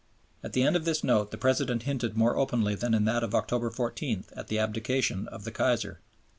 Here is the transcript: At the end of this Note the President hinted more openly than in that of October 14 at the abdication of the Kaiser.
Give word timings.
At 0.43 0.53
the 0.53 0.63
end 0.63 0.75
of 0.75 0.83
this 0.85 1.03
Note 1.03 1.29
the 1.29 1.37
President 1.37 1.83
hinted 1.83 2.17
more 2.17 2.35
openly 2.35 2.73
than 2.73 2.95
in 2.95 3.05
that 3.05 3.23
of 3.23 3.35
October 3.35 3.69
14 3.69 4.23
at 4.35 4.47
the 4.47 4.57
abdication 4.57 5.27
of 5.27 5.43
the 5.43 5.51
Kaiser. 5.51 5.99